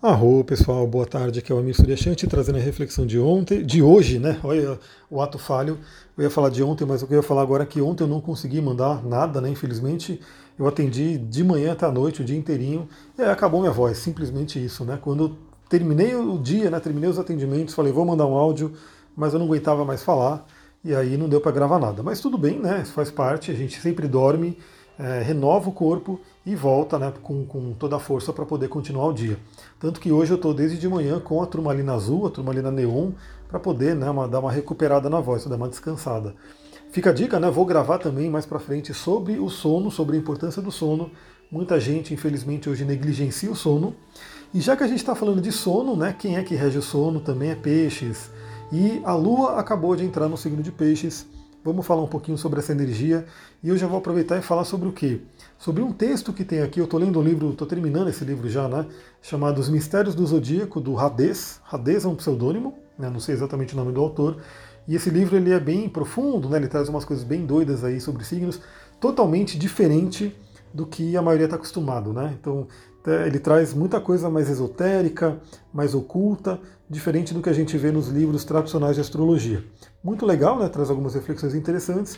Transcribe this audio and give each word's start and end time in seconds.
Arro, 0.00 0.44
pessoal, 0.44 0.86
boa 0.86 1.04
tarde. 1.04 1.40
Aqui 1.40 1.50
é 1.50 1.54
o 1.56 1.58
Amir 1.58 1.74
Suryashanti 1.74 2.24
trazendo 2.28 2.56
a 2.56 2.60
reflexão 2.60 3.04
de 3.04 3.18
ontem, 3.18 3.66
de 3.66 3.82
hoje, 3.82 4.20
né? 4.20 4.38
Olha 4.44 4.78
o 5.10 5.20
ato 5.20 5.40
falho. 5.40 5.76
Eu 6.16 6.22
ia 6.22 6.30
falar 6.30 6.50
de 6.50 6.62
ontem, 6.62 6.84
mas 6.84 7.02
o 7.02 7.06
que 7.08 7.14
eu 7.14 7.16
ia 7.16 7.22
falar 7.22 7.42
agora 7.42 7.64
é 7.64 7.66
que 7.66 7.80
ontem 7.80 8.04
eu 8.04 8.06
não 8.06 8.20
consegui 8.20 8.60
mandar 8.60 9.04
nada, 9.04 9.40
né? 9.40 9.48
Infelizmente, 9.50 10.20
eu 10.56 10.68
atendi 10.68 11.18
de 11.18 11.42
manhã 11.42 11.72
até 11.72 11.84
a 11.84 11.90
noite, 11.90 12.22
o 12.22 12.24
dia 12.24 12.38
inteirinho, 12.38 12.88
e 13.18 13.22
acabou 13.22 13.58
minha 13.58 13.72
voz, 13.72 13.98
simplesmente 13.98 14.64
isso, 14.64 14.84
né? 14.84 15.00
Quando 15.02 15.24
eu 15.24 15.36
terminei 15.68 16.14
o 16.14 16.38
dia, 16.38 16.70
né? 16.70 16.78
Terminei 16.78 17.10
os 17.10 17.18
atendimentos, 17.18 17.74
falei, 17.74 17.92
vou 17.92 18.04
mandar 18.04 18.26
um 18.26 18.36
áudio, 18.36 18.74
mas 19.16 19.32
eu 19.32 19.40
não 19.40 19.46
aguentava 19.46 19.84
mais 19.84 20.04
falar, 20.04 20.46
e 20.84 20.94
aí 20.94 21.16
não 21.16 21.28
deu 21.28 21.40
para 21.40 21.50
gravar 21.50 21.80
nada. 21.80 22.04
Mas 22.04 22.20
tudo 22.20 22.38
bem, 22.38 22.60
né? 22.60 22.82
Isso 22.84 22.92
faz 22.92 23.10
parte, 23.10 23.50
a 23.50 23.54
gente 23.54 23.80
sempre 23.80 24.06
dorme 24.06 24.56
é, 24.98 25.22
renova 25.22 25.68
o 25.68 25.72
corpo 25.72 26.20
e 26.48 26.54
volta 26.54 26.98
né, 26.98 27.12
com, 27.22 27.44
com 27.44 27.74
toda 27.74 27.96
a 27.96 27.98
força 27.98 28.32
para 28.32 28.46
poder 28.46 28.68
continuar 28.68 29.06
o 29.08 29.12
dia. 29.12 29.38
Tanto 29.78 30.00
que 30.00 30.10
hoje 30.10 30.32
eu 30.32 30.36
estou 30.36 30.54
desde 30.54 30.78
de 30.78 30.88
manhã 30.88 31.20
com 31.20 31.42
a 31.42 31.46
turmalina 31.46 31.92
azul, 31.92 32.26
a 32.26 32.30
turmalina 32.30 32.70
neon, 32.70 33.10
para 33.46 33.60
poder 33.60 33.94
né, 33.94 34.08
uma, 34.08 34.26
dar 34.26 34.40
uma 34.40 34.50
recuperada 34.50 35.10
na 35.10 35.20
voz, 35.20 35.44
dar 35.44 35.56
uma 35.56 35.68
descansada. 35.68 36.34
Fica 36.90 37.10
a 37.10 37.12
dica, 37.12 37.38
né? 37.38 37.50
Vou 37.50 37.66
gravar 37.66 37.98
também 37.98 38.30
mais 38.30 38.46
para 38.46 38.58
frente 38.58 38.94
sobre 38.94 39.38
o 39.38 39.50
sono, 39.50 39.90
sobre 39.90 40.16
a 40.16 40.18
importância 40.18 40.62
do 40.62 40.72
sono. 40.72 41.10
Muita 41.52 41.78
gente, 41.78 42.14
infelizmente, 42.14 42.70
hoje 42.70 42.82
negligencia 42.82 43.50
o 43.50 43.54
sono. 43.54 43.94
E 44.54 44.60
já 44.62 44.74
que 44.74 44.82
a 44.82 44.86
gente 44.86 45.00
está 45.00 45.14
falando 45.14 45.42
de 45.42 45.52
sono, 45.52 45.94
né? 45.94 46.16
Quem 46.18 46.38
é 46.38 46.42
que 46.42 46.54
rege 46.54 46.78
o 46.78 46.82
sono 46.82 47.20
também 47.20 47.50
é 47.50 47.54
peixes. 47.54 48.30
E 48.72 49.02
a 49.04 49.12
Lua 49.12 49.60
acabou 49.60 49.94
de 49.94 50.02
entrar 50.02 50.30
no 50.30 50.36
signo 50.38 50.62
de 50.62 50.72
peixes. 50.72 51.26
Vamos 51.62 51.84
falar 51.84 52.02
um 52.02 52.08
pouquinho 52.08 52.38
sobre 52.38 52.60
essa 52.60 52.72
energia 52.72 53.26
e 53.62 53.68
eu 53.68 53.76
já 53.76 53.86
vou 53.86 53.98
aproveitar 53.98 54.38
e 54.38 54.42
falar 54.42 54.64
sobre 54.64 54.88
o 54.88 54.92
quê? 54.92 55.20
Sobre 55.58 55.82
um 55.82 55.92
texto 55.92 56.32
que 56.32 56.44
tem 56.44 56.62
aqui, 56.62 56.78
eu 56.78 56.84
estou 56.84 57.00
lendo 57.00 57.18
o 57.18 57.22
livro, 57.22 57.50
estou 57.50 57.66
terminando 57.66 58.08
esse 58.08 58.24
livro 58.24 58.48
já, 58.48 58.68
né? 58.68 58.86
Chamado 59.20 59.58
Os 59.58 59.68
Mistérios 59.68 60.14
do 60.14 60.24
Zodíaco, 60.24 60.80
do 60.80 60.96
Hades. 60.96 61.60
Hades 61.68 62.04
é 62.04 62.08
um 62.08 62.14
pseudônimo, 62.14 62.78
né, 62.96 63.10
não 63.10 63.18
sei 63.18 63.34
exatamente 63.34 63.74
o 63.74 63.76
nome 63.76 63.90
do 63.90 64.00
autor. 64.00 64.36
E 64.86 64.94
esse 64.94 65.10
livro 65.10 65.36
ele 65.36 65.50
é 65.50 65.58
bem 65.58 65.88
profundo, 65.88 66.48
né? 66.48 66.58
Ele 66.58 66.68
traz 66.68 66.88
umas 66.88 67.04
coisas 67.04 67.24
bem 67.24 67.44
doidas 67.44 67.82
aí 67.82 68.00
sobre 68.00 68.24
signos, 68.24 68.60
totalmente 69.00 69.58
diferente 69.58 70.32
do 70.72 70.86
que 70.86 71.16
a 71.16 71.22
maioria 71.22 71.46
está 71.46 71.56
acostumado, 71.56 72.12
né? 72.12 72.36
Então 72.40 72.68
é, 73.04 73.26
ele 73.26 73.40
traz 73.40 73.74
muita 73.74 74.00
coisa 74.00 74.30
mais 74.30 74.48
esotérica, 74.48 75.40
mais 75.72 75.92
oculta, 75.92 76.60
diferente 76.88 77.34
do 77.34 77.42
que 77.42 77.48
a 77.48 77.52
gente 77.52 77.76
vê 77.76 77.90
nos 77.90 78.06
livros 78.06 78.44
tradicionais 78.44 78.94
de 78.94 79.00
astrologia. 79.00 79.64
Muito 80.04 80.24
legal, 80.24 80.56
né? 80.56 80.68
Traz 80.68 80.88
algumas 80.88 81.14
reflexões 81.14 81.56
interessantes. 81.56 82.16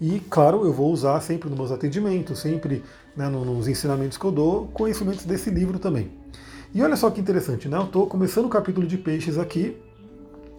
E, 0.00 0.20
claro, 0.30 0.64
eu 0.64 0.72
vou 0.72 0.92
usar 0.92 1.20
sempre 1.20 1.48
nos 1.48 1.58
meus 1.58 1.72
atendimentos, 1.72 2.38
sempre 2.38 2.84
né, 3.16 3.28
nos 3.28 3.66
ensinamentos 3.66 4.16
que 4.16 4.24
eu 4.24 4.30
dou, 4.30 4.68
conhecimentos 4.68 5.24
desse 5.24 5.50
livro 5.50 5.78
também. 5.78 6.10
E 6.72 6.82
olha 6.82 6.96
só 6.96 7.10
que 7.10 7.20
interessante, 7.20 7.68
né? 7.68 7.78
Eu 7.78 7.84
estou 7.84 8.06
começando 8.06 8.44
o 8.44 8.48
capítulo 8.48 8.86
de 8.86 8.96
peixes 8.96 9.38
aqui, 9.38 9.76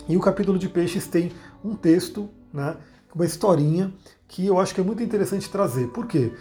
e 0.10 0.18
o 0.18 0.20
capítulo 0.20 0.58
de 0.58 0.68
peixes 0.68 1.06
tem 1.08 1.32
um 1.64 1.76
texto, 1.76 2.28
né, 2.52 2.76
uma 3.14 3.26
historinha, 3.26 3.94
que 4.28 4.46
eu 4.46 4.60
acho 4.60 4.74
que 4.74 4.82
é 4.82 4.84
muito 4.84 5.04
interessante 5.04 5.50
trazer. 5.50 5.88
Por 5.90 6.08
quê? 6.08 6.32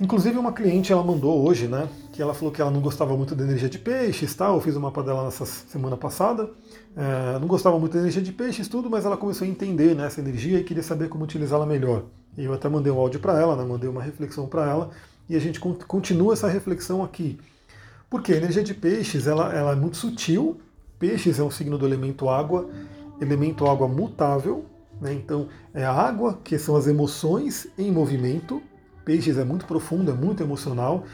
Inclusive 0.00 0.38
uma 0.38 0.52
cliente 0.52 0.92
ela 0.92 1.02
mandou 1.02 1.46
hoje, 1.46 1.68
né, 1.68 1.88
que 2.12 2.20
ela 2.20 2.34
falou 2.34 2.52
que 2.52 2.60
ela 2.60 2.70
não 2.70 2.80
gostava 2.80 3.16
muito 3.16 3.34
da 3.34 3.44
energia 3.44 3.68
de 3.68 3.78
peixes, 3.78 4.34
tá? 4.34 4.48
Eu 4.48 4.60
fiz 4.60 4.74
o 4.74 4.80
mapa 4.80 5.02
dela 5.02 5.24
nessa 5.24 5.44
semana 5.44 5.96
passada. 5.96 6.50
É, 6.96 7.38
não 7.38 7.46
gostava 7.46 7.78
muito 7.78 7.92
da 7.92 8.00
energia 8.00 8.22
de 8.22 8.32
peixes, 8.32 8.68
tudo, 8.68 8.90
mas 8.90 9.04
ela 9.04 9.16
começou 9.16 9.46
a 9.46 9.48
entender 9.48 9.94
né, 9.94 10.06
essa 10.06 10.20
energia 10.20 10.58
e 10.58 10.64
queria 10.64 10.82
saber 10.82 11.08
como 11.08 11.24
utilizá-la 11.24 11.66
melhor. 11.66 12.04
E 12.36 12.44
eu 12.44 12.52
até 12.52 12.68
mandei 12.68 12.92
um 12.92 12.98
áudio 12.98 13.20
para 13.20 13.38
ela, 13.38 13.54
né, 13.54 13.64
mandei 13.64 13.88
uma 13.88 14.02
reflexão 14.02 14.46
para 14.46 14.68
ela, 14.68 14.90
e 15.28 15.36
a 15.36 15.38
gente 15.38 15.60
continua 15.60 16.32
essa 16.32 16.48
reflexão 16.48 17.04
aqui. 17.04 17.38
Porque 18.10 18.32
a 18.32 18.36
energia 18.36 18.62
de 18.62 18.74
peixes 18.74 19.26
ela, 19.26 19.52
ela 19.54 19.72
é 19.72 19.76
muito 19.76 19.96
sutil. 19.96 20.60
Peixes 20.98 21.38
é 21.38 21.42
um 21.42 21.50
signo 21.50 21.78
do 21.78 21.86
elemento 21.86 22.28
água, 22.28 22.68
elemento 23.20 23.66
água 23.66 23.88
mutável, 23.88 24.66
né? 25.00 25.12
Então 25.12 25.48
é 25.72 25.84
a 25.84 25.92
água 25.92 26.38
que 26.44 26.58
são 26.58 26.76
as 26.76 26.86
emoções 26.86 27.66
em 27.78 27.90
movimento 27.90 28.62
Peixes 29.04 29.38
é 29.38 29.44
muito 29.44 29.66
profundo, 29.66 30.10
é 30.10 30.14
muito 30.14 30.42
emocional. 30.42 31.04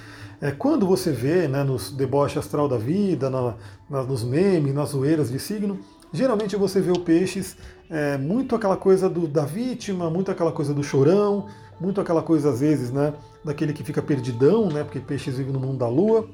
É, 0.41 0.51
quando 0.51 0.87
você 0.87 1.11
vê 1.11 1.49
né, 1.49 1.65
nos 1.65 1.91
deboches 1.91 2.39
astral 2.39 2.69
da 2.69 2.77
vida, 2.77 3.29
na, 3.29 3.55
na, 3.91 4.03
nos 4.05 4.23
memes, 4.23 4.73
nas 4.73 4.91
zoeiras 4.91 5.31
de 5.31 5.39
signo, 5.39 5.81
geralmente 6.13 6.55
você 6.57 6.81
vê 6.81 6.91
o 6.91 7.01
peixes 7.01 7.57
é, 7.91 8.17
muito 8.17 8.55
aquela 8.55 8.77
coisa 8.77 9.09
do, 9.09 9.27
da 9.27 9.45
vítima, 9.45 10.09
muito 10.09 10.31
aquela 10.31 10.53
coisa 10.53 10.73
do 10.73 10.83
chorão, 10.83 11.49
muito 11.81 12.01
aquela 12.01 12.23
coisa 12.23 12.51
às 12.51 12.61
vezes 12.61 12.93
né, 12.93 13.15
daquele 13.45 13.73
que 13.73 13.83
fica 13.83 14.01
perdidão, 14.01 14.69
né, 14.69 14.85
porque 14.85 15.01
peixes 15.01 15.37
vivem 15.37 15.53
no 15.53 15.61
mundo 15.61 15.79
da 15.79 15.89
lua. 15.89 16.29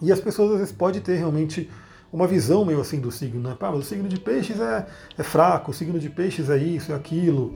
E 0.00 0.10
as 0.12 0.20
pessoas 0.20 0.52
às 0.52 0.58
vezes 0.58 0.72
podem 0.72 1.00
ter 1.00 1.16
realmente 1.16 1.68
uma 2.12 2.26
visão 2.26 2.64
meio 2.64 2.80
assim 2.80 3.00
do 3.00 3.10
signo, 3.10 3.40
né? 3.40 3.56
Pá, 3.58 3.70
mas 3.70 3.80
o 3.80 3.82
signo 3.82 4.08
de 4.08 4.18
peixes 4.18 4.58
é, 4.60 4.86
é 5.16 5.22
fraco, 5.22 5.70
o 5.70 5.74
signo 5.74 5.98
de 5.98 6.08
peixes 6.08 6.48
é 6.48 6.56
isso, 6.56 6.92
é 6.92 6.94
aquilo. 6.94 7.54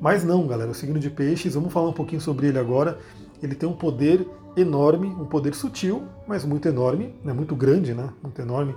Mas 0.00 0.24
não, 0.24 0.46
galera, 0.46 0.70
o 0.70 0.74
signo 0.74 0.98
de 0.98 1.10
peixes, 1.10 1.54
vamos 1.54 1.72
falar 1.72 1.88
um 1.88 1.92
pouquinho 1.92 2.20
sobre 2.20 2.48
ele 2.48 2.58
agora. 2.58 2.98
Ele 3.42 3.54
tem 3.54 3.68
um 3.68 3.74
poder 3.74 4.26
enorme, 4.56 5.08
um 5.08 5.26
poder 5.26 5.54
sutil, 5.54 6.04
mas 6.26 6.44
muito 6.44 6.66
enorme, 6.66 7.14
né, 7.22 7.32
muito 7.32 7.54
grande, 7.54 7.92
né, 7.92 8.10
muito 8.22 8.40
enorme. 8.40 8.74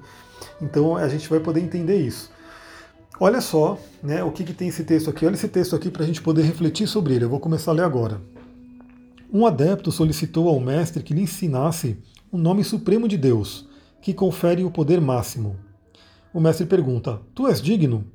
Então 0.61 0.95
a 0.95 1.07
gente 1.07 1.29
vai 1.29 1.39
poder 1.39 1.61
entender 1.61 1.97
isso. 1.97 2.31
Olha 3.19 3.41
só 3.41 3.77
né, 4.01 4.23
o 4.23 4.31
que, 4.31 4.43
que 4.43 4.53
tem 4.53 4.69
esse 4.69 4.83
texto 4.83 5.09
aqui. 5.09 5.25
Olha 5.25 5.35
esse 5.35 5.47
texto 5.47 5.75
aqui 5.75 5.89
para 5.89 6.03
a 6.03 6.05
gente 6.05 6.21
poder 6.21 6.43
refletir 6.43 6.87
sobre 6.87 7.15
ele. 7.15 7.25
Eu 7.25 7.29
vou 7.29 7.39
começar 7.39 7.71
a 7.71 7.73
ler 7.73 7.83
agora. 7.83 8.21
Um 9.31 9.45
adepto 9.45 9.91
solicitou 9.91 10.47
ao 10.47 10.59
mestre 10.59 11.03
que 11.03 11.13
lhe 11.13 11.21
ensinasse 11.21 11.97
o 12.31 12.37
nome 12.37 12.63
supremo 12.63 13.07
de 13.07 13.17
Deus, 13.17 13.67
que 14.01 14.13
confere 14.13 14.63
o 14.63 14.71
poder 14.71 15.01
máximo. 15.01 15.57
O 16.33 16.39
mestre 16.39 16.65
pergunta: 16.65 17.19
Tu 17.35 17.47
és 17.47 17.61
digno? 17.61 18.05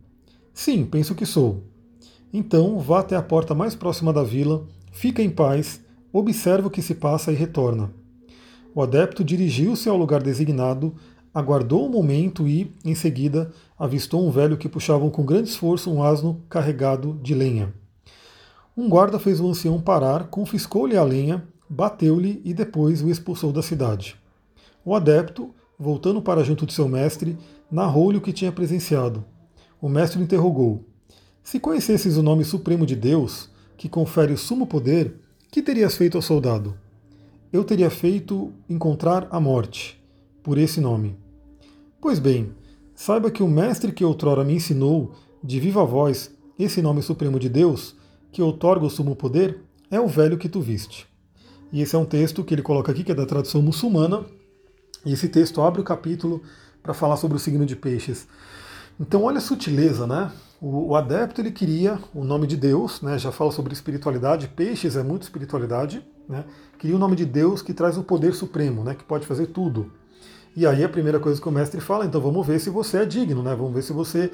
Sim, 0.55 0.87
penso 0.87 1.15
que 1.15 1.27
sou. 1.27 1.65
Então 2.37 2.81
vá 2.81 2.99
até 2.99 3.15
a 3.15 3.23
porta 3.23 3.55
mais 3.55 3.77
próxima 3.77 4.13
da 4.13 4.25
vila, 4.25 4.67
fica 4.91 5.23
em 5.23 5.31
paz, 5.31 5.81
observa 6.13 6.67
o 6.67 6.71
que 6.71 6.83
se 6.83 6.97
passa 6.97 7.31
e 7.31 7.35
retorna. 7.37 7.93
O 8.75 8.83
adepto 8.83 9.23
dirigiu-se 9.23 9.89
ao 9.89 9.97
lugar 9.97 10.21
designado, 10.21 10.97
aguardou 11.33 11.87
um 11.87 11.89
momento 11.89 12.49
e, 12.49 12.75
em 12.85 12.93
seguida, 12.93 13.53
avistou 13.79 14.27
um 14.27 14.33
velho 14.33 14.57
que 14.57 14.69
puxava 14.69 15.09
com 15.11 15.25
grande 15.25 15.49
esforço 15.49 15.93
um 15.93 16.03
asno 16.03 16.43
carregado 16.49 17.17
de 17.23 17.37
lenha. 17.37 17.73
Um 18.77 18.89
guarda 18.89 19.21
fez 19.21 19.39
o 19.39 19.49
ancião 19.49 19.81
parar, 19.81 20.27
confiscou-lhe 20.27 20.97
a 20.97 21.05
lenha, 21.05 21.47
bateu-lhe 21.71 22.43
e 22.45 22.53
depois 22.53 23.01
o 23.01 23.09
expulsou 23.09 23.53
da 23.53 23.63
cidade. 23.63 24.17
O 24.85 24.93
adepto, 24.93 25.55
voltando 25.79 26.21
para 26.21 26.43
junto 26.43 26.67
de 26.67 26.73
seu 26.73 26.89
mestre, 26.89 27.39
narrou-lhe 27.71 28.19
o 28.19 28.21
que 28.21 28.33
tinha 28.33 28.51
presenciado. 28.51 29.25
O 29.81 29.89
mestre 29.89 30.21
interrogou: 30.21 30.85
se 31.45 31.61
conhecesses 31.61 32.17
o 32.17 32.23
nome 32.23 32.43
supremo 32.43 32.87
de 32.87 32.97
Deus, 32.97 33.51
que 33.77 33.87
confere 33.87 34.33
o 34.33 34.39
sumo 34.39 34.67
poder, 34.67 35.15
que 35.53 35.63
terias 35.63 35.95
feito 35.95 36.17
ao 36.17 36.23
soldado? 36.23 36.75
Eu 37.53 37.63
teria 37.63 37.91
feito 37.91 38.51
encontrar 38.69 39.29
a 39.31 39.39
morte, 39.39 40.03
por 40.43 40.57
esse 40.57 40.81
nome. 40.81 41.17
Pois 42.01 42.19
bem, 42.19 42.53
saiba 42.95 43.31
que 43.31 43.43
o 43.43 43.49
mestre 43.49 43.93
que 43.93 44.03
outrora 44.03 44.43
me 44.43 44.55
ensinou, 44.55 45.15
de 45.43 45.61
viva 45.61 45.85
voz, 45.85 46.31
esse 46.59 46.81
nome 46.81 47.03
supremo 47.03 47.39
de 47.39 47.51
Deus, 47.51 47.95
que 48.33 48.41
outorga 48.41 48.87
o 48.87 48.91
sumo 48.91 49.15
poder, 49.15 49.61
é 49.91 50.01
o 50.01 50.09
velho 50.09 50.39
que 50.39 50.49
tu 50.49 50.63
viste. 50.63 51.07
E 51.71 51.83
esse 51.83 51.95
é 51.95 51.99
um 51.99 52.07
texto 52.07 52.43
que 52.43 52.55
ele 52.55 52.63
coloca 52.63 52.91
aqui, 52.91 53.05
que 53.05 53.13
é 53.13 53.15
da 53.15 53.27
tradução 53.27 53.61
muçulmana, 53.61 54.25
e 55.05 55.13
esse 55.13 55.29
texto 55.29 55.61
abre 55.61 55.83
o 55.83 55.85
capítulo 55.85 56.43
para 56.83 56.95
falar 56.95 57.19
sobre 57.19 57.37
o 57.37 57.41
signo 57.41 57.67
de 57.67 57.77
peixes. 57.77 58.27
Então 58.99 59.25
olha 59.25 59.39
a 59.39 59.43
sutileza, 59.43 60.07
né? 60.07 60.33
O, 60.61 60.91
o, 60.91 60.97
adepto 60.97 61.41
ele 61.41 61.51
queria 61.51 61.99
o 62.15 62.25
nome 62.25 62.47
de 62.47 62.57
Deus, 62.57 63.03
né? 63.03 63.19
já 63.19 63.31
fala 63.33 63.51
sobre 63.51 63.73
espiritualidade, 63.73 64.49
peixes 64.49 64.97
é 64.97 65.03
muito 65.03 65.23
espiritualidade, 65.23 66.07
né? 66.29 66.45
queria 66.79 66.97
o 66.97 66.99
nome 66.99 67.17
de 67.17 67.25
Deus 67.25 67.61
que 67.61 67.75
traz 67.75 67.99
o 67.99 68.03
poder 68.03 68.35
supremo, 68.35 68.83
né? 68.83 68.95
que 68.95 69.05
pode 69.05 69.27
fazer 69.27 69.49
tudo. 69.49 69.91
E 70.57 70.67
aí 70.67 70.85
a 70.85 70.89
primeira 70.89 71.19
coisa 71.19 71.41
que 71.41 71.49
o 71.49 71.53
mestre 71.53 71.81
fala, 71.81 72.07
então 72.07 72.21
vamos 72.21 72.47
ver 72.47 72.61
se 72.61 72.71
você 72.71 72.99
é 72.99 73.05
digno, 73.05 73.43
né? 73.43 73.55
vamos 73.55 73.75
ver 73.75 73.83
se 73.83 73.93
você 73.93 74.31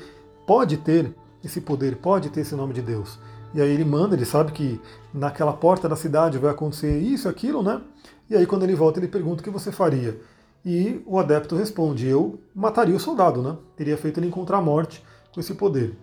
pode 0.47 0.77
ter 0.77 1.15
esse 1.43 1.61
poder, 1.61 1.97
pode 1.97 2.29
ter 2.29 2.43
esse 2.43 2.55
nome 2.55 2.75
de 2.75 2.83
Deus. 2.83 3.19
E 3.53 3.61
aí 3.61 3.71
ele 3.71 3.85
manda, 3.85 4.15
ele 4.15 4.25
sabe 4.25 4.53
que 4.53 4.81
naquela 5.13 5.53
porta 5.53 5.89
da 5.89 5.97
cidade 5.97 6.39
vai 6.39 6.51
acontecer 6.51 6.99
isso, 7.01 7.29
aquilo, 7.29 7.63
né? 7.63 7.81
E 8.29 8.37
aí 8.37 8.47
quando 8.47 8.63
ele 8.63 8.77
volta 8.77 9.01
ele 9.01 9.09
pergunta 9.09 9.41
o 9.41 9.45
que 9.45 9.51
você 9.51 9.73
faria. 9.73 10.21
E 10.65 11.03
o 11.05 11.19
adepto 11.19 11.57
responde: 11.57 12.07
Eu 12.07 12.39
mataria 12.55 12.95
o 12.95 13.01
soldado, 13.01 13.43
né? 13.43 13.57
Teria 13.77 13.97
feito 13.97 14.21
ele 14.21 14.29
encontrar 14.29 14.59
a 14.59 14.63
morte 14.63 15.05
com 15.33 15.41
esse 15.41 15.55
poder. 15.55 15.97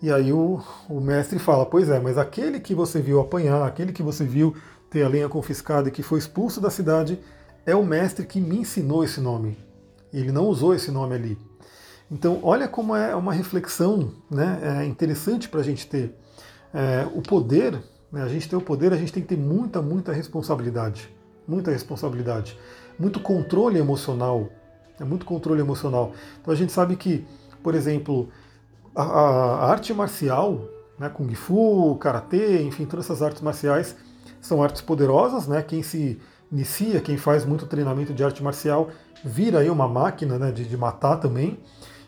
E 0.00 0.12
aí 0.12 0.32
o, 0.32 0.60
o 0.88 1.00
mestre 1.00 1.38
fala: 1.38 1.66
Pois 1.66 1.88
é, 1.88 1.98
mas 1.98 2.18
aquele 2.18 2.60
que 2.60 2.74
você 2.74 3.00
viu 3.00 3.20
apanhar, 3.20 3.66
aquele 3.66 3.92
que 3.92 4.02
você 4.02 4.24
viu 4.24 4.54
ter 4.90 5.02
a 5.02 5.08
lenha 5.08 5.28
confiscada 5.28 5.88
e 5.88 5.92
que 5.92 6.02
foi 6.02 6.18
expulso 6.18 6.60
da 6.60 6.70
cidade, 6.70 7.18
é 7.66 7.74
o 7.74 7.84
mestre 7.84 8.24
que 8.24 8.40
me 8.40 8.58
ensinou 8.58 9.04
esse 9.04 9.20
nome. 9.20 9.58
Ele 10.12 10.32
não 10.32 10.46
usou 10.46 10.74
esse 10.74 10.90
nome 10.90 11.14
ali. 11.14 11.38
Então, 12.10 12.40
olha 12.42 12.66
como 12.66 12.96
é 12.96 13.14
uma 13.14 13.34
reflexão 13.34 14.12
né, 14.30 14.80
é 14.80 14.84
interessante 14.86 15.48
para 15.48 15.60
a 15.60 15.64
gente 15.64 15.86
ter. 15.86 16.14
É, 16.72 17.06
o 17.14 17.20
poder, 17.20 17.78
né, 18.10 18.22
a 18.22 18.28
gente 18.28 18.48
tem 18.48 18.58
o 18.58 18.62
poder, 18.62 18.92
a 18.94 18.96
gente 18.96 19.12
tem 19.12 19.22
que 19.22 19.28
ter 19.28 19.36
muita, 19.36 19.82
muita 19.82 20.12
responsabilidade. 20.12 21.14
Muita 21.46 21.70
responsabilidade 21.70 22.58
muito 22.98 23.20
controle 23.20 23.78
emocional. 23.78 24.48
é 25.00 25.04
muito 25.04 25.24
controle 25.24 25.60
emocional. 25.60 26.12
Então 26.40 26.52
a 26.52 26.56
gente 26.56 26.72
sabe 26.72 26.96
que, 26.96 27.24
por 27.62 27.76
exemplo, 27.76 28.28
a, 28.94 29.02
a 29.02 29.70
arte 29.70 29.92
marcial, 29.92 30.60
né, 30.98 31.08
Kung 31.08 31.32
Fu, 31.34 31.96
Karatê, 31.96 32.62
enfim, 32.62 32.84
todas 32.84 33.06
essas 33.06 33.22
artes 33.22 33.42
marciais 33.42 33.96
são 34.40 34.62
artes 34.62 34.82
poderosas, 34.82 35.46
né? 35.46 35.62
Quem 35.62 35.82
se 35.82 36.20
inicia, 36.50 37.00
quem 37.00 37.16
faz 37.16 37.44
muito 37.44 37.66
treinamento 37.66 38.14
de 38.14 38.24
arte 38.24 38.42
marcial, 38.42 38.88
vira 39.24 39.60
aí 39.60 39.70
uma 39.70 39.86
máquina 39.86 40.38
né, 40.38 40.50
de, 40.50 40.64
de 40.64 40.76
matar 40.76 41.16
também, 41.18 41.58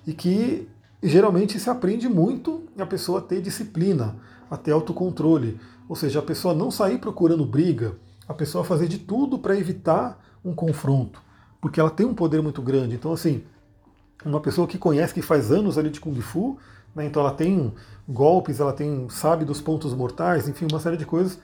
e 0.06 0.12
que 0.12 0.68
geralmente 1.02 1.58
se 1.58 1.68
aprende 1.68 2.08
muito 2.08 2.64
a 2.78 2.86
pessoa 2.86 3.20
ter 3.20 3.40
disciplina, 3.40 4.16
a 4.50 4.56
ter 4.56 4.72
autocontrole, 4.72 5.60
ou 5.88 5.96
seja, 5.96 6.20
a 6.20 6.22
pessoa 6.22 6.54
não 6.54 6.70
sair 6.70 6.98
procurando 6.98 7.44
briga, 7.44 7.96
a 8.26 8.34
pessoa 8.34 8.64
fazer 8.64 8.88
de 8.88 8.98
tudo 8.98 9.38
para 9.38 9.58
evitar 9.58 10.18
um 10.44 10.54
confronto, 10.54 11.22
porque 11.60 11.80
ela 11.80 11.90
tem 11.90 12.06
um 12.06 12.14
poder 12.14 12.42
muito 12.42 12.62
grande. 12.62 12.94
Então, 12.94 13.12
assim, 13.12 13.44
uma 14.24 14.40
pessoa 14.40 14.66
que 14.66 14.78
conhece, 14.78 15.14
que 15.14 15.22
faz 15.22 15.50
anos 15.50 15.78
ali 15.78 15.90
de 15.90 16.00
Kung 16.00 16.18
Fu, 16.20 16.58
né, 16.94 17.06
então 17.06 17.22
ela 17.22 17.32
tem 17.32 17.72
golpes, 18.08 18.60
ela 18.60 18.72
tem 18.72 19.08
sabe 19.08 19.44
dos 19.44 19.60
pontos 19.60 19.94
mortais, 19.94 20.48
enfim, 20.48 20.66
uma 20.70 20.80
série 20.80 20.96
de 20.96 21.06
coisas. 21.06 21.38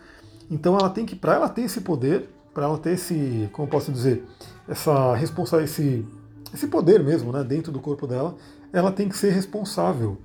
Então 0.50 0.76
ela 0.76 0.90
tem 0.90 1.06
que, 1.06 1.17
para 1.17 1.34
ela 1.34 1.49
ter 1.49 1.62
esse 1.62 1.81
poder, 1.81 2.28
para 2.52 2.64
ela 2.64 2.78
ter 2.78 2.93
esse, 2.93 3.49
como 3.52 3.69
posso 3.69 3.93
dizer, 3.93 4.25
essa 4.69 5.14
responsabilidade, 5.14 5.70
esse, 5.70 6.06
esse 6.52 6.67
poder 6.67 7.02
mesmo, 7.02 7.32
né, 7.32 7.44
dentro 7.44 7.73
do 7.73 7.81
corpo 7.81 8.06
dela, 8.06 8.34
ela 8.73 8.93
tem 8.93 9.08
que 9.08 9.17
ser 9.17 9.31
responsável. 9.31 10.19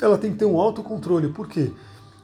Ela 0.00 0.18
tem 0.18 0.32
que 0.32 0.38
ter 0.38 0.44
um 0.44 0.58
autocontrole. 0.60 1.28
Por 1.28 1.48
quê? 1.48 1.72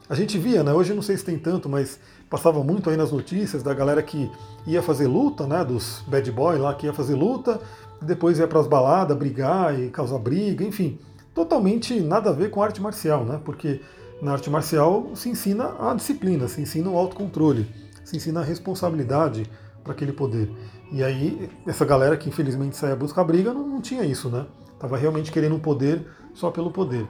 A 0.09 0.15
gente 0.15 0.37
via, 0.37 0.63
né, 0.63 0.73
hoje 0.73 0.93
não 0.93 1.01
sei 1.01 1.17
se 1.17 1.25
tem 1.25 1.39
tanto, 1.39 1.67
mas 1.69 1.99
passava 2.33 2.63
muito 2.63 2.89
aí 2.89 2.97
nas 2.97 3.11
notícias 3.11 3.61
da 3.61 3.75
galera 3.75 4.01
que 4.01 4.27
ia 4.65 4.81
fazer 4.81 5.05
luta, 5.05 5.45
né, 5.45 5.63
dos 5.63 6.03
bad 6.07 6.31
boy 6.31 6.57
lá 6.57 6.73
que 6.73 6.87
ia 6.87 6.91
fazer 6.91 7.13
luta, 7.13 7.61
depois 8.01 8.39
ia 8.39 8.47
para 8.47 8.59
as 8.59 8.65
baladas 8.65 9.15
brigar 9.15 9.79
e 9.79 9.91
causar 9.91 10.17
briga, 10.17 10.65
enfim, 10.65 10.97
totalmente 11.31 11.99
nada 11.99 12.31
a 12.31 12.33
ver 12.33 12.49
com 12.49 12.63
arte 12.63 12.81
marcial, 12.81 13.23
né? 13.23 13.39
Porque 13.45 13.81
na 14.19 14.31
arte 14.31 14.49
marcial 14.49 15.11
se 15.13 15.29
ensina 15.29 15.75
a 15.79 15.93
disciplina, 15.93 16.47
se 16.47 16.59
ensina 16.59 16.89
o 16.89 16.97
autocontrole, 16.97 17.67
se 18.03 18.17
ensina 18.17 18.39
a 18.39 18.43
responsabilidade 18.43 19.45
para 19.83 19.93
aquele 19.93 20.11
poder. 20.11 20.49
E 20.91 21.03
aí, 21.03 21.51
essa 21.67 21.85
galera 21.85 22.17
que 22.17 22.29
infelizmente 22.29 22.75
sai 22.75 22.93
a 22.93 22.95
buscar 22.95 23.23
briga 23.23 23.53
não, 23.53 23.67
não 23.67 23.79
tinha 23.79 24.03
isso, 24.03 24.27
né? 24.29 24.47
Estava 24.73 24.97
realmente 24.97 25.31
querendo 25.31 25.53
um 25.53 25.59
poder 25.59 26.03
só 26.33 26.49
pelo 26.49 26.71
poder. 26.71 27.07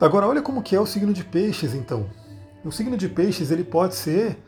Agora, 0.00 0.26
olha 0.26 0.42
como 0.42 0.64
que 0.64 0.74
é 0.74 0.80
o 0.80 0.86
signo 0.86 1.12
de 1.12 1.22
peixes, 1.22 1.74
então. 1.74 2.06
O 2.64 2.70
signo 2.70 2.96
de 2.96 3.08
peixes 3.08 3.50
ele 3.50 3.64
pode 3.64 3.96
ser 3.96 4.38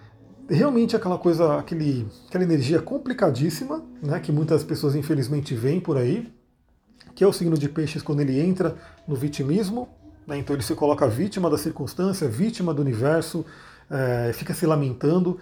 realmente 0.49 0.95
aquela 0.95 1.19
coisa, 1.19 1.59
aquele, 1.59 2.07
aquela 2.29 2.45
energia 2.45 2.81
complicadíssima, 2.81 3.85
né, 4.01 4.21
que 4.21 4.31
muitas 4.31 4.63
pessoas 4.63 4.95
infelizmente 4.95 5.55
veem 5.55 5.81
por 5.81 5.97
aí, 5.97 6.33
que 7.15 7.25
é 7.25 7.27
o 7.27 7.33
signo 7.33 7.59
de 7.59 7.69
peixes 7.69 8.03
quando 8.03 8.21
ele 8.21 8.41
entra 8.41 8.77
no 9.09 9.17
vitimismo, 9.17 9.89
né? 10.27 10.39
Então 10.39 10.55
ele 10.55 10.63
se 10.63 10.75
coloca 10.75 11.09
vítima 11.09 11.51
da 11.51 11.59
circunstância, 11.59 12.29
vítima 12.29 12.73
do 12.73 12.83
universo, 12.83 13.45
é, 13.91 14.33
fica 14.33 14.55
se 14.55 14.65
lamentando. 14.65 15.39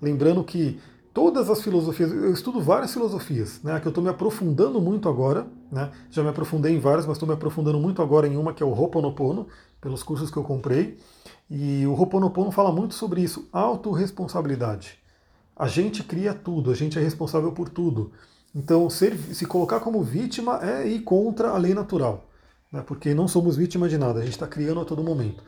Lembrando 0.00 0.42
que 0.42 0.80
todas 1.14 1.48
as 1.48 1.62
filosofias, 1.62 2.10
eu 2.10 2.32
estudo 2.32 2.60
várias 2.60 2.92
filosofias, 2.92 3.60
né, 3.62 3.78
que 3.78 3.86
eu 3.86 3.90
estou 3.90 4.02
me 4.02 4.10
aprofundando 4.10 4.80
muito 4.80 5.08
agora, 5.08 5.46
né, 5.70 5.90
já 6.10 6.22
me 6.22 6.28
aprofundei 6.28 6.74
em 6.74 6.78
várias, 6.80 7.06
mas 7.06 7.16
estou 7.16 7.28
me 7.28 7.34
aprofundando 7.34 7.78
muito 7.78 8.02
agora 8.02 8.26
em 8.26 8.36
uma 8.36 8.52
que 8.52 8.62
é 8.62 8.66
o 8.66 8.70
Ho'oponopono, 8.70 9.46
pelos 9.80 10.02
cursos 10.02 10.30
que 10.30 10.36
eu 10.36 10.42
comprei. 10.42 10.98
E 11.48 11.86
o 11.86 11.92
Ho'oponopono 11.92 12.50
fala 12.50 12.72
muito 12.72 12.94
sobre 12.94 13.20
isso, 13.20 13.48
autorresponsabilidade. 13.52 14.98
A 15.54 15.68
gente 15.68 16.02
cria 16.02 16.34
tudo, 16.34 16.70
a 16.70 16.74
gente 16.74 16.98
é 16.98 17.02
responsável 17.02 17.52
por 17.52 17.68
tudo. 17.68 18.12
Então, 18.54 18.88
ser, 18.90 19.16
se 19.16 19.46
colocar 19.46 19.80
como 19.80 20.02
vítima 20.02 20.60
é 20.62 20.86
ir 20.88 21.00
contra 21.00 21.50
a 21.50 21.56
lei 21.56 21.74
natural 21.74 22.26
né, 22.76 22.82
porque 22.86 23.14
não 23.14 23.28
somos 23.28 23.56
vítimas 23.56 23.90
de 23.90 23.98
nada, 23.98 24.20
a 24.20 24.22
gente 24.22 24.32
está 24.32 24.46
criando 24.46 24.80
a 24.80 24.84
todo 24.84 25.02
momento. 25.02 25.42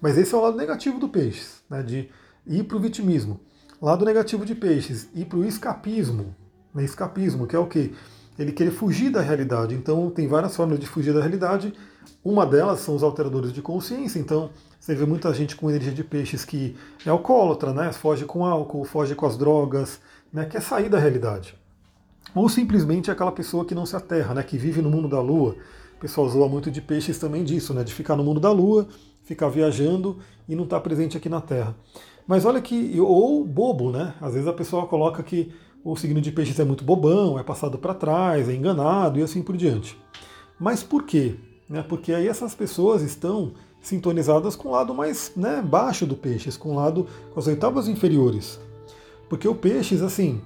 Mas 0.00 0.18
esse 0.18 0.34
é 0.34 0.38
o 0.38 0.40
lado 0.40 0.56
negativo 0.56 0.98
do 0.98 1.08
peixes, 1.08 1.62
né, 1.70 1.82
de 1.82 2.08
ir 2.46 2.64
para 2.64 2.76
o 2.76 2.80
vitimismo. 2.80 3.40
Lado 3.80 4.04
negativo 4.04 4.44
de 4.44 4.54
peixes, 4.54 5.08
ir 5.14 5.26
para 5.26 5.38
o 5.38 5.44
escapismo. 5.44 6.34
Né, 6.74 6.84
escapismo, 6.84 7.46
que 7.46 7.54
é 7.54 7.58
o 7.58 7.66
quê? 7.66 7.92
Ele 8.38 8.52
querer 8.52 8.70
fugir 8.70 9.10
da 9.10 9.20
realidade. 9.20 9.74
Então, 9.74 10.10
tem 10.10 10.26
várias 10.26 10.56
formas 10.56 10.78
de 10.78 10.86
fugir 10.86 11.12
da 11.12 11.20
realidade. 11.20 11.72
Uma 12.24 12.46
delas 12.46 12.80
são 12.80 12.94
os 12.94 13.02
alteradores 13.02 13.52
de 13.52 13.60
consciência. 13.60 14.18
Então, 14.18 14.50
você 14.78 14.94
vê 14.94 15.04
muita 15.06 15.32
gente 15.34 15.56
com 15.56 15.68
energia 15.70 15.92
de 15.92 16.04
peixes 16.04 16.44
que 16.44 16.76
é 17.04 17.10
alcoólatra, 17.10 17.72
né? 17.72 17.92
foge 17.92 18.24
com 18.24 18.44
álcool, 18.44 18.84
foge 18.84 19.14
com 19.14 19.26
as 19.26 19.36
drogas, 19.36 20.00
né? 20.32 20.44
quer 20.44 20.62
sair 20.62 20.88
da 20.88 20.98
realidade. 20.98 21.54
Ou 22.34 22.48
simplesmente 22.48 23.10
é 23.10 23.12
aquela 23.12 23.32
pessoa 23.32 23.64
que 23.64 23.74
não 23.74 23.84
se 23.84 23.96
aterra, 23.96 24.34
né? 24.34 24.42
que 24.42 24.56
vive 24.56 24.80
no 24.80 24.90
mundo 24.90 25.08
da 25.08 25.20
lua, 25.20 25.56
pessoal 26.02 26.28
zoa 26.28 26.48
muito 26.48 26.68
de 26.68 26.80
peixes 26.80 27.16
também 27.16 27.44
disso, 27.44 27.72
né? 27.72 27.84
De 27.84 27.94
ficar 27.94 28.16
no 28.16 28.24
mundo 28.24 28.40
da 28.40 28.50
lua, 28.50 28.88
ficar 29.22 29.48
viajando 29.48 30.18
e 30.48 30.56
não 30.56 30.64
estar 30.64 30.78
tá 30.78 30.82
presente 30.82 31.16
aqui 31.16 31.28
na 31.28 31.40
Terra. 31.40 31.76
Mas 32.26 32.44
olha 32.44 32.60
que, 32.60 32.98
ou 32.98 33.44
bobo, 33.44 33.92
né? 33.92 34.12
Às 34.20 34.32
vezes 34.34 34.48
a 34.48 34.52
pessoa 34.52 34.88
coloca 34.88 35.22
que 35.22 35.52
o 35.84 35.94
signo 35.94 36.20
de 36.20 36.32
peixes 36.32 36.58
é 36.58 36.64
muito 36.64 36.82
bobão, 36.82 37.38
é 37.38 37.44
passado 37.44 37.78
para 37.78 37.94
trás, 37.94 38.48
é 38.48 38.54
enganado 38.54 39.20
e 39.20 39.22
assim 39.22 39.42
por 39.42 39.56
diante. 39.56 39.96
Mas 40.58 40.82
por 40.82 41.04
quê? 41.04 41.36
Né? 41.68 41.84
Porque 41.88 42.12
aí 42.12 42.28
essas 42.28 42.54
pessoas 42.54 43.02
estão 43.02 43.52
sintonizadas 43.80 44.54
com 44.54 44.68
o 44.68 44.72
lado 44.72 44.94
mais 44.94 45.32
né, 45.36 45.60
baixo 45.60 46.06
do 46.06 46.16
peixes, 46.16 46.56
com 46.56 46.70
o 46.70 46.74
lado 46.74 47.06
com 47.32 47.40
as 47.40 47.46
oitavas 47.46 47.88
inferiores. 47.88 48.60
Porque 49.28 49.48
o 49.48 49.54
peixes, 49.54 50.02
assim, 50.02 50.40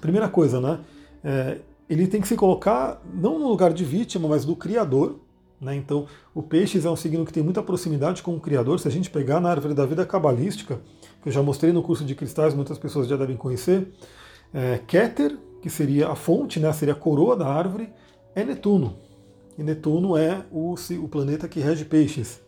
primeira 0.00 0.28
coisa, 0.28 0.60
né? 0.60 0.80
É, 1.22 1.58
ele 1.88 2.06
tem 2.06 2.20
que 2.20 2.28
se 2.28 2.36
colocar 2.36 3.00
não 3.12 3.38
no 3.38 3.48
lugar 3.48 3.72
de 3.72 3.84
vítima, 3.84 4.28
mas 4.28 4.44
do 4.44 4.56
criador. 4.56 5.16
Né? 5.60 5.76
Então, 5.76 6.06
o 6.34 6.42
peixes 6.42 6.84
é 6.84 6.90
um 6.90 6.96
signo 6.96 7.24
que 7.24 7.32
tem 7.32 7.42
muita 7.42 7.62
proximidade 7.62 8.22
com 8.22 8.34
o 8.34 8.40
criador. 8.40 8.80
Se 8.80 8.88
a 8.88 8.90
gente 8.90 9.10
pegar 9.10 9.40
na 9.40 9.50
árvore 9.50 9.74
da 9.74 9.86
vida 9.86 10.04
cabalística, 10.04 10.80
que 11.22 11.28
eu 11.28 11.32
já 11.32 11.42
mostrei 11.42 11.72
no 11.72 11.82
curso 11.82 12.04
de 12.04 12.14
cristais, 12.14 12.54
muitas 12.54 12.78
pessoas 12.78 13.06
já 13.06 13.16
devem 13.16 13.36
conhecer, 13.36 13.92
é, 14.52 14.80
Keter, 14.86 15.38
que 15.60 15.70
seria 15.70 16.08
a 16.08 16.16
fonte, 16.16 16.58
né, 16.58 16.72
seria 16.72 16.94
a 16.94 16.96
coroa 16.96 17.36
da 17.36 17.46
árvore, 17.46 17.92
é 18.34 18.42
Netuno. 18.42 18.96
E 19.58 19.62
Netuno 19.62 20.16
é 20.16 20.44
o, 20.50 20.74
o 20.74 21.08
planeta 21.08 21.48
que 21.48 21.60
rege 21.60 21.84
peixes. 21.84 22.40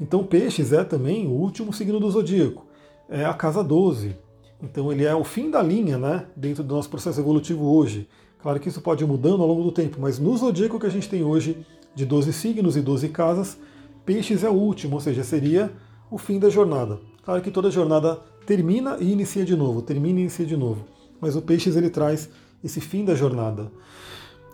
Então, 0.00 0.24
peixes 0.24 0.72
é 0.72 0.84
também 0.84 1.26
o 1.26 1.30
último 1.30 1.72
signo 1.72 1.98
do 1.98 2.10
zodíaco, 2.10 2.66
é 3.08 3.24
a 3.24 3.34
casa 3.34 3.62
12. 3.62 4.16
Então, 4.62 4.92
ele 4.92 5.04
é 5.04 5.14
o 5.14 5.24
fim 5.24 5.50
da 5.50 5.62
linha 5.62 5.98
né, 5.98 6.26
dentro 6.36 6.62
do 6.62 6.74
nosso 6.74 6.88
processo 6.88 7.20
evolutivo 7.20 7.64
hoje. 7.64 8.08
Claro 8.40 8.60
que 8.60 8.68
isso 8.68 8.80
pode 8.80 9.02
ir 9.02 9.06
mudando 9.06 9.42
ao 9.42 9.48
longo 9.48 9.62
do 9.64 9.72
tempo, 9.72 9.98
mas 10.00 10.18
no 10.18 10.36
zodíaco 10.36 10.78
que 10.78 10.86
a 10.86 10.90
gente 10.90 11.08
tem 11.08 11.24
hoje, 11.24 11.66
de 11.94 12.06
12 12.06 12.32
signos 12.32 12.76
e 12.76 12.80
12 12.80 13.08
casas, 13.08 13.58
Peixes 14.04 14.42
é 14.42 14.48
o 14.48 14.54
último, 14.54 14.94
ou 14.94 15.00
seja, 15.00 15.22
seria 15.22 15.70
o 16.10 16.16
fim 16.16 16.38
da 16.38 16.48
jornada. 16.48 16.98
Claro 17.22 17.42
que 17.42 17.50
toda 17.50 17.70
jornada 17.70 18.18
termina 18.46 18.96
e 19.00 19.12
inicia 19.12 19.44
de 19.44 19.54
novo, 19.54 19.82
termina 19.82 20.18
e 20.18 20.22
inicia 20.22 20.46
de 20.46 20.56
novo. 20.56 20.86
Mas 21.20 21.36
o 21.36 21.42
Peixes 21.42 21.76
ele 21.76 21.90
traz 21.90 22.30
esse 22.64 22.80
fim 22.80 23.04
da 23.04 23.14
jornada. 23.14 23.70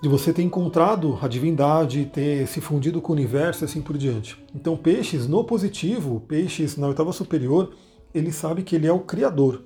De 0.04 0.08
você 0.11 0.34
ter 0.34 0.42
encontrado 0.42 1.18
a 1.23 1.26
divindade, 1.26 2.04
ter 2.12 2.46
se 2.46 2.61
fundido 2.61 3.00
com 3.00 3.11
o 3.11 3.16
universo 3.16 3.64
e 3.64 3.64
assim 3.64 3.80
por 3.80 3.96
diante. 3.96 4.37
Então, 4.54 4.76
Peixes 4.76 5.26
no 5.26 5.42
positivo, 5.44 6.20
Peixes 6.28 6.76
na 6.76 6.88
oitava 6.88 7.11
superior, 7.11 7.73
ele 8.14 8.30
sabe 8.30 8.62
que 8.62 8.76
ele 8.76 8.87
é 8.87 8.92
o 8.92 8.99
Criador. 8.99 9.62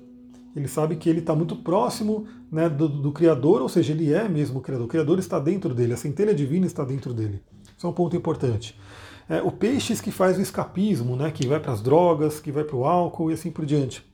Ele 0.55 0.69
sabe 0.69 0.95
que 0.95 1.09
ele 1.09 1.19
está 1.19 1.35
muito 1.35 1.57
próximo 1.57 2.25
né, 2.49 2.69
do, 2.69 2.87
do, 2.87 3.11
Criador, 3.11 3.61
ou 3.61 3.67
seja, 3.67 3.91
ele 3.91 4.13
é 4.13 4.29
mesmo 4.29 4.59
o 4.59 4.61
Criador. 4.61 4.85
O 4.85 4.89
Criador 4.89 5.19
está 5.19 5.37
dentro 5.39 5.75
dele, 5.75 5.91
a 5.91 5.97
centelha 5.97 6.33
divina 6.33 6.65
está 6.65 6.85
dentro 6.85 7.13
dele. 7.13 7.43
Isso 7.77 7.85
é 7.85 7.89
um 7.89 7.91
ponto 7.91 8.15
importante. 8.15 8.79
É, 9.27 9.41
o 9.41 9.51
peixes 9.51 9.99
que 9.99 10.09
faz 10.09 10.37
o 10.37 10.41
escapismo, 10.41 11.17
né, 11.17 11.31
que 11.31 11.45
vai 11.47 11.59
para 11.59 11.73
as 11.73 11.81
drogas, 11.81 12.39
que 12.39 12.49
vai 12.49 12.63
para 12.63 12.77
o 12.77 12.85
álcool 12.85 13.29
e 13.29 13.33
assim 13.33 13.51
por 13.51 13.65
diante. 13.65 14.09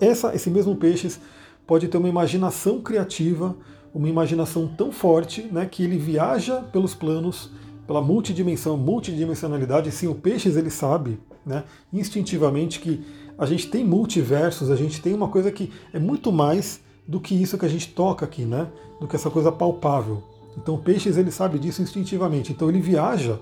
Essa, 0.00 0.34
esse 0.34 0.50
mesmo 0.50 0.74
peixes 0.74 1.20
pode 1.68 1.86
ter 1.86 1.98
uma 1.98 2.08
imaginação 2.08 2.80
criativa, 2.80 3.56
uma 3.94 4.08
imaginação 4.08 4.68
tão 4.68 4.92
forte 4.92 5.42
né, 5.50 5.66
que 5.66 5.82
ele 5.82 5.98
viaja 5.98 6.60
pelos 6.60 6.94
planos, 6.94 7.50
pela 7.86 8.00
multidimensão, 8.00 8.76
multidimensionalidade. 8.76 9.90
Sim, 9.90 10.06
o 10.06 10.14
peixes 10.14 10.56
ele 10.56 10.70
sabe 10.70 11.18
né, 11.44 11.64
instintivamente 11.92 12.78
que 12.80 13.04
a 13.36 13.46
gente 13.46 13.68
tem 13.68 13.84
multiversos, 13.84 14.70
a 14.70 14.76
gente 14.76 15.00
tem 15.00 15.14
uma 15.14 15.28
coisa 15.28 15.50
que 15.50 15.72
é 15.92 15.98
muito 15.98 16.30
mais 16.30 16.80
do 17.06 17.18
que 17.18 17.34
isso 17.34 17.58
que 17.58 17.64
a 17.66 17.68
gente 17.68 17.88
toca 17.88 18.24
aqui, 18.24 18.44
né? 18.44 18.68
Do 19.00 19.08
que 19.08 19.16
essa 19.16 19.30
coisa 19.30 19.50
palpável. 19.50 20.22
Então 20.56 20.74
o 20.74 20.78
Peixes 20.78 21.16
ele 21.16 21.30
sabe 21.30 21.58
disso 21.58 21.82
instintivamente. 21.82 22.52
Então 22.52 22.68
ele 22.68 22.80
viaja 22.80 23.38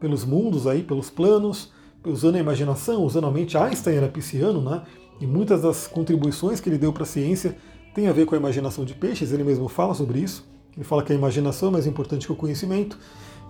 pelos 0.00 0.24
mundos 0.24 0.66
aí, 0.66 0.82
pelos 0.82 1.10
planos, 1.10 1.70
usando 2.04 2.36
a 2.36 2.38
imaginação, 2.40 3.04
usando 3.04 3.26
a 3.26 3.30
mente. 3.30 3.56
Einstein 3.56 3.96
era 3.96 4.08
pisciano, 4.08 4.60
né? 4.60 4.82
E 5.20 5.26
muitas 5.26 5.62
das 5.62 5.86
contribuições 5.86 6.60
que 6.60 6.68
ele 6.68 6.78
deu 6.78 6.92
para 6.92 7.04
a 7.04 7.06
ciência 7.06 7.56
tem 7.94 8.08
a 8.08 8.12
ver 8.12 8.26
com 8.26 8.34
a 8.34 8.38
imaginação 8.38 8.84
de 8.84 8.94
Peixes. 8.94 9.32
Ele 9.32 9.44
mesmo 9.44 9.68
fala 9.68 9.94
sobre 9.94 10.18
isso. 10.20 10.44
Ele 10.76 10.84
fala 10.84 11.02
que 11.02 11.12
a 11.12 11.16
imaginação 11.16 11.68
é 11.68 11.72
mais 11.72 11.86
importante 11.86 12.26
que 12.26 12.32
o 12.32 12.36
conhecimento. 12.36 12.98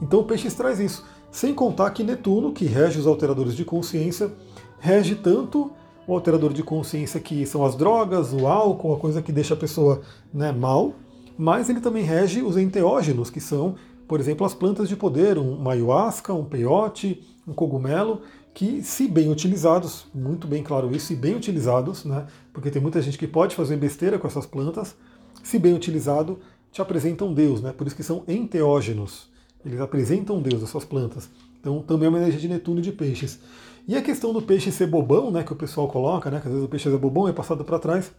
Então 0.01 0.25
Peixes 0.25 0.55
traz 0.55 0.81
isso. 0.81 1.05
Sem 1.31 1.55
contar 1.55 1.91
que 1.91 2.03
Netuno, 2.03 2.53
que 2.53 2.67
rege 2.67 2.99
os 2.99 3.07
alteradores 3.07 3.55
de 3.55 3.65
consciência, 3.65 4.33
rege 4.79 5.15
tanto 5.15 5.71
o 6.07 6.15
alterador 6.15 6.53
de 6.53 6.63
consciência 6.63 7.21
que 7.21 7.47
são 7.47 7.65
as 7.65 7.77
drogas, 7.77 8.33
o 8.33 8.47
álcool, 8.47 8.95
a 8.95 8.99
coisa 8.99 9.23
que 9.23 9.33
deixa 9.33 9.55
a 9.55 9.57
pessoa 9.57 10.03
né, 10.35 10.51
mal, 10.51 10.95
mas 11.39 11.71
ele 11.71 11.81
também 11.81 12.03
rege 12.03 12.43
os 12.43 12.57
enteógenos, 12.57 13.31
que 13.31 13.41
são, 13.41 13.77
por 14.09 14.21
exemplo, 14.21 14.45
as 14.45 14.55
plantas 14.55 14.89
de 14.89 14.97
poder, 14.97 15.39
uma 15.39 15.73
ayahuasca, 15.73 16.35
um 16.35 16.45
peyote, 16.45 17.23
um 17.47 17.53
cogumelo, 17.53 18.21
que, 18.55 18.83
se 18.83 19.09
bem 19.09 19.31
utilizados, 19.31 20.07
muito 20.15 20.47
bem 20.47 20.63
claro 20.63 20.95
isso, 20.95 21.07
se 21.07 21.17
bem 21.17 21.35
utilizados, 21.35 22.05
né, 22.05 22.27
porque 22.53 22.71
tem 22.71 22.83
muita 22.83 23.01
gente 23.01 23.19
que 23.19 23.27
pode 23.27 23.57
fazer 23.57 23.77
besteira 23.77 24.19
com 24.19 24.27
essas 24.27 24.47
plantas, 24.47 24.95
se 25.43 25.59
bem 25.59 25.75
utilizado, 25.75 26.39
te 26.71 26.83
apresentam 26.83 27.33
Deus, 27.33 27.63
né, 27.63 27.73
por 27.73 27.87
isso 27.87 27.97
que 27.97 28.03
são 28.03 28.25
enteógenos, 28.29 29.31
eles 29.65 29.81
apresentam 29.81 30.43
Deus, 30.43 30.63
essas 30.63 30.85
plantas. 30.85 31.31
Então 31.61 31.81
também 31.83 32.07
é 32.07 32.09
uma 32.09 32.19
energia 32.19 32.41
de 32.41 32.49
Netuno 32.49 32.81
e 32.81 32.83
de 32.83 32.93
peixes. 32.93 33.39
E 33.87 33.97
a 33.97 34.03
questão 34.03 34.33
do 34.33 34.43
peixe 34.43 34.71
ser 34.71 34.87
bobão, 34.87 35.31
né, 35.31 35.43
que 35.43 35.53
o 35.53 35.57
pessoal 35.57 35.89
coloca, 35.89 36.31
né, 36.31 36.41
que 36.41 36.47
às 36.47 36.53
vezes 36.53 36.67
o 36.67 36.69
peixe 36.69 36.89
é 36.89 36.97
bobão, 36.97 37.29
é 37.29 37.33
passado 37.33 37.65
para 37.65 37.79
trás, 37.79 38.13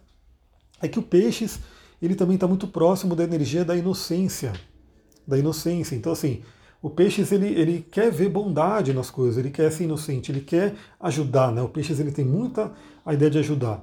é 0.80 0.88
que 0.88 0.98
o 0.98 1.02
peixes, 1.02 1.60
ele 2.02 2.14
também 2.14 2.34
está 2.34 2.48
muito 2.48 2.66
próximo 2.66 3.14
da 3.14 3.22
energia 3.22 3.64
da 3.64 3.76
inocência, 3.76 4.52
da 5.26 5.38
inocência. 5.38 5.94
Então 5.94 6.12
assim, 6.12 6.42
o 6.84 6.90
peixes 6.90 7.32
ele, 7.32 7.46
ele 7.46 7.86
quer 7.90 8.12
ver 8.12 8.28
bondade 8.28 8.92
nas 8.92 9.10
coisas, 9.10 9.38
ele 9.38 9.48
quer 9.48 9.72
ser 9.72 9.84
inocente, 9.84 10.30
ele 10.30 10.42
quer 10.42 10.74
ajudar, 11.00 11.50
né? 11.50 11.62
O 11.62 11.68
peixes 11.70 11.98
ele 11.98 12.12
tem 12.12 12.26
muita 12.26 12.72
a 13.06 13.14
ideia 13.14 13.30
de 13.30 13.38
ajudar. 13.38 13.82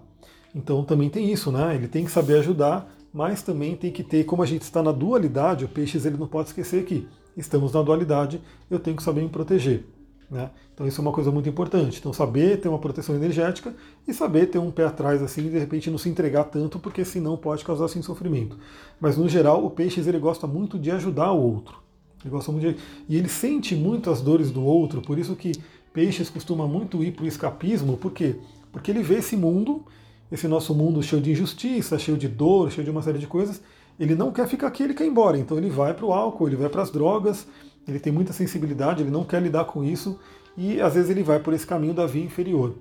Então 0.53 0.83
também 0.83 1.09
tem 1.09 1.33
isso, 1.33 1.51
né? 1.51 1.73
Ele 1.73 1.87
tem 1.87 2.05
que 2.05 2.11
saber 2.11 2.37
ajudar, 2.37 2.93
mas 3.11 3.41
também 3.41 3.75
tem 3.75 3.91
que 3.91 4.03
ter, 4.03 4.23
como 4.25 4.43
a 4.43 4.45
gente 4.45 4.61
está 4.61 4.83
na 4.83 4.91
dualidade, 4.91 5.65
o 5.65 5.67
peixes 5.67 6.05
ele 6.05 6.15
não 6.15 6.27
pode 6.27 6.49
esquecer 6.49 6.85
que 6.85 7.07
estamos 7.35 7.73
na 7.73 7.81
dualidade, 7.81 8.39
eu 8.69 8.77
tenho 8.77 8.95
que 8.95 9.01
saber 9.01 9.23
me 9.23 9.29
proteger. 9.29 9.83
Né? 10.29 10.51
Então 10.71 10.85
isso 10.85 11.01
é 11.01 11.03
uma 11.03 11.11
coisa 11.11 11.31
muito 11.31 11.49
importante. 11.49 11.97
Então 11.97 12.13
saber 12.13 12.61
ter 12.61 12.69
uma 12.69 12.77
proteção 12.77 13.15
energética 13.15 13.73
e 14.07 14.13
saber 14.13 14.45
ter 14.45 14.59
um 14.59 14.69
pé 14.69 14.85
atrás 14.85 15.23
assim, 15.23 15.49
de 15.49 15.57
repente 15.57 15.89
não 15.89 15.97
se 15.97 16.07
entregar 16.07 16.43
tanto, 16.43 16.77
porque 16.77 17.03
senão 17.03 17.35
pode 17.35 17.65
causar 17.65 17.85
assim 17.85 18.03
sofrimento. 18.03 18.59
Mas 18.99 19.17
no 19.17 19.27
geral 19.27 19.65
o 19.65 19.71
peixes 19.71 20.05
ele 20.05 20.19
gosta 20.19 20.45
muito 20.45 20.77
de 20.77 20.91
ajudar 20.91 21.31
o 21.31 21.41
outro. 21.41 21.81
Ele 22.23 22.31
gosta 22.31 22.51
muito 22.51 22.73
de... 22.73 22.77
E 23.09 23.17
ele 23.17 23.27
sente 23.27 23.75
muito 23.75 24.09
as 24.09 24.21
dores 24.21 24.51
do 24.51 24.63
outro, 24.63 25.01
por 25.01 25.17
isso 25.17 25.35
que 25.35 25.51
peixes 25.93 26.29
costuma 26.29 26.67
muito 26.67 27.03
ir 27.03 27.11
para 27.11 27.25
o 27.25 27.27
escapismo, 27.27 27.97
por 27.97 28.11
quê? 28.11 28.35
Porque 28.71 28.91
ele 28.91 29.03
vê 29.03 29.15
esse 29.15 29.35
mundo, 29.35 29.83
esse 30.31 30.47
nosso 30.47 30.73
mundo 30.73 31.03
cheio 31.03 31.21
de 31.21 31.31
injustiça, 31.31 31.99
cheio 31.99 32.17
de 32.17 32.27
dor, 32.27 32.71
cheio 32.71 32.85
de 32.85 32.91
uma 32.91 33.01
série 33.01 33.19
de 33.19 33.27
coisas, 33.27 33.61
ele 33.99 34.15
não 34.15 34.31
quer 34.31 34.47
ficar 34.47 34.67
aqui, 34.67 34.83
ele 34.83 34.93
quer 34.93 35.05
ir 35.05 35.09
embora. 35.09 35.37
Então 35.37 35.57
ele 35.57 35.69
vai 35.69 35.93
para 35.93 36.05
o 36.05 36.13
álcool, 36.13 36.47
ele 36.47 36.55
vai 36.55 36.69
para 36.69 36.81
as 36.81 36.89
drogas, 36.89 37.45
ele 37.87 37.99
tem 37.99 38.13
muita 38.13 38.31
sensibilidade, 38.31 39.03
ele 39.03 39.11
não 39.11 39.23
quer 39.23 39.41
lidar 39.41 39.65
com 39.65 39.83
isso, 39.83 40.19
e 40.57 40.79
às 40.79 40.93
vezes 40.93 41.09
ele 41.09 41.23
vai 41.23 41.39
por 41.39 41.53
esse 41.53 41.67
caminho 41.67 41.93
da 41.93 42.05
via 42.05 42.23
inferior. 42.23 42.75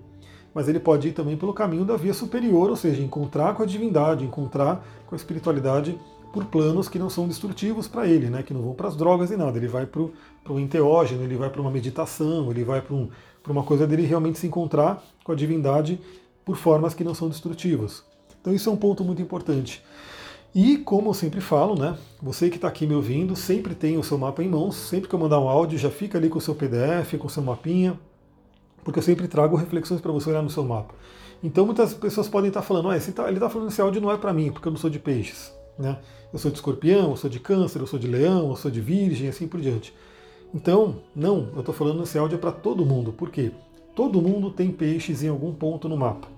Mas 0.55 0.69
ele 0.69 0.81
pode 0.81 1.09
ir 1.09 1.13
também 1.13 1.37
pelo 1.37 1.55
caminho 1.55 1.85
da 1.85 1.97
via 1.97 2.13
superior, 2.13 2.71
ou 2.71 2.77
seja, 2.77 3.03
encontrar 3.03 3.55
com 3.55 3.63
a 3.63 3.67
divindade, 3.67 4.25
encontrar 4.25 4.85
com 5.07 5.15
a 5.15 5.17
espiritualidade 5.17 5.99
por 6.33 6.45
planos 6.45 6.89
que 6.89 6.99
não 6.99 7.11
são 7.11 7.27
destrutivos 7.27 7.89
para 7.89 8.07
ele, 8.07 8.31
né? 8.31 8.43
que 8.43 8.55
não 8.55 8.63
vão 8.63 8.75
para 8.75 8.89
as 8.89 8.97
drogas 8.97 9.31
e 9.31 9.37
nada. 9.37 9.59
Ele 9.59 9.67
vai 9.67 9.87
para 9.87 10.03
o 10.03 10.61
enteógeno, 10.61 11.23
ele 11.23 11.37
vai 11.37 11.51
para 11.51 11.61
uma 11.61 11.71
meditação, 11.71 12.51
ele 12.51 12.65
vai 12.65 12.81
para 12.81 12.95
um, 12.95 13.09
uma 13.49 13.63
coisa 13.63 13.87
dele 13.87 14.03
realmente 14.03 14.39
se 14.39 14.47
encontrar 14.47 15.03
com 15.25 15.33
a 15.33 15.35
divindade 15.35 16.01
por 16.45 16.57
formas 16.57 16.95
que 16.95 17.05
não 17.05 17.15
são 17.15 17.29
destrutivas. 17.29 18.05
Então 18.41 18.55
isso 18.55 18.71
é 18.71 18.73
um 18.73 18.77
ponto 18.77 19.05
muito 19.05 19.21
importante. 19.21 19.83
E 20.55 20.79
como 20.79 21.11
eu 21.11 21.15
sempre 21.15 21.41
falo, 21.41 21.79
né? 21.79 21.97
Você 22.21 22.51
que 22.51 22.57
está 22.57 22.67
aqui 22.67 22.87
me 22.87 22.95
ouvindo, 22.95 23.37
sempre 23.37 23.75
tem 23.75 23.97
o 23.97 24.03
seu 24.03 24.19
mapa 24.19 24.43
em 24.43 24.49
mãos. 24.49 24.75
Sempre 24.75 25.09
que 25.09 25.15
eu 25.15 25.19
mandar 25.19 25.39
um 25.39 25.49
áudio, 25.49 25.79
já 25.79 25.91
fica 25.91 26.19
ali 26.19 26.29
com 26.29 26.39
o 26.39 26.41
seu 26.41 26.55
PDF, 26.55 27.17
com 27.19 27.29
o 27.29 27.31
seu 27.31 27.43
mapinha, 27.43 27.99
porque 28.83 28.99
eu 28.99 29.03
sempre 29.03 29.29
trago 29.29 29.57
reflexões 29.57 30.01
para 30.01 30.11
você 30.11 30.31
olhar 30.31 30.43
no 30.43 30.51
seu 30.51 30.65
mapa. 30.65 30.95
Então 31.43 31.65
muitas 31.65 31.95
pessoas 31.95 32.29
podem 32.29 32.49
estar 32.49 32.63
falando, 32.63 32.91
ah, 32.91 32.99
tá, 33.15 33.29
ele 33.29 33.35
está 33.35 33.49
falando 33.49 33.69
esse 33.69 33.81
áudio 33.81 34.01
não 34.01 34.11
é 34.11 34.17
para 34.17 34.33
mim, 34.33 34.51
porque 34.51 34.67
eu 34.67 34.73
não 34.73 34.79
sou 34.79 34.91
de 34.91 34.99
peixes. 34.99 35.53
Né? 35.81 35.99
Eu 36.33 36.39
sou 36.39 36.51
de 36.51 36.59
escorpião, 36.59 37.11
eu 37.11 37.17
sou 37.17 37.31
de 37.31 37.41
câncer, 37.41 37.81
eu 37.81 37.87
sou 37.87 37.99
de 37.99 38.07
leão, 38.07 38.51
eu 38.51 38.57
sou 38.57 38.71
de 38.71 38.81
virgem, 38.81 39.29
assim 39.29 39.49
por 39.49 39.61
diante. 39.61 39.95
Então, 40.55 40.97
não, 41.17 41.49
eu 41.55 41.61
estou 41.61 41.75
falando 41.75 42.03
esse 42.03 42.19
áudio 42.19 42.37
é 42.37 42.39
para 42.39 42.53
todo 42.53 42.85
mundo. 42.85 43.13
Por 43.13 43.31
quê? 43.31 43.51
Todo 43.95 44.21
mundo 44.21 44.51
tem 44.51 44.71
peixes 44.71 45.23
em 45.23 45.29
algum 45.29 45.53
ponto 45.53 45.89
no 45.89 45.97
mapa. 45.97 46.29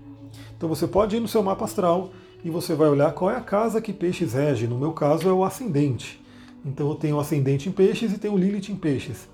Então 0.56 0.68
você 0.68 0.86
pode 0.86 1.16
ir 1.16 1.20
no 1.20 1.28
seu 1.28 1.42
mapa 1.42 1.64
astral 1.64 2.10
e 2.44 2.50
você 2.50 2.74
vai 2.74 2.88
olhar 2.88 3.12
qual 3.12 3.30
é 3.30 3.36
a 3.36 3.40
casa 3.40 3.80
que 3.80 3.92
peixes 3.92 4.32
rege. 4.32 4.66
No 4.66 4.78
meu 4.78 4.92
caso 4.92 5.28
é 5.28 5.32
o 5.32 5.44
ascendente. 5.44 6.22
Então 6.64 6.88
eu 6.88 6.94
tenho 6.94 7.16
o 7.16 7.20
ascendente 7.20 7.68
em 7.68 7.72
peixes 7.72 8.12
e 8.12 8.18
tenho 8.18 8.34
o 8.34 8.38
Lilith 8.38 8.70
em 8.70 8.76
peixes. 8.76 9.28